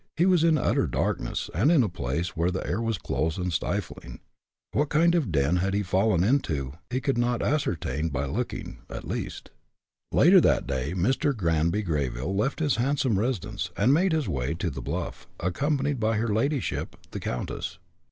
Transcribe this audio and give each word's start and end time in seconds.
He 0.17 0.25
was 0.25 0.43
in 0.43 0.57
utter 0.57 0.87
darkness, 0.87 1.47
and 1.53 1.71
in 1.71 1.83
a 1.83 1.87
place 1.87 2.35
where 2.35 2.49
the 2.49 2.65
air 2.65 2.81
was 2.81 2.97
close 2.97 3.37
and 3.37 3.53
stifling. 3.53 4.19
What 4.73 4.89
kind 4.89 5.13
of 5.13 5.25
a 5.25 5.27
den 5.27 5.57
he 5.57 5.61
had 5.63 5.85
fallen 5.85 6.23
into 6.23 6.73
he 6.89 6.99
could 6.99 7.19
not 7.19 7.43
ascertain 7.43 8.09
by 8.09 8.25
looking, 8.25 8.79
at 8.89 9.07
least. 9.07 9.51
Later 10.11 10.41
that 10.41 10.65
day 10.65 10.95
Mr. 10.95 11.37
Granby 11.37 11.83
Greyville 11.83 12.35
left 12.35 12.61
his 12.61 12.77
handsome 12.77 13.19
residence, 13.19 13.69
and 13.77 13.93
made 13.93 14.11
his 14.11 14.27
way 14.27 14.55
to 14.55 14.71
the 14.71 14.81
bluff, 14.81 15.27
accompanied 15.39 15.99
by 15.99 16.17
her 16.17 16.29
ladyship, 16.33 16.95
the 17.11 17.19
countess. 17.19 17.77